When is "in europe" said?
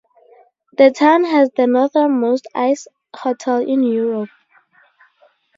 3.61-4.29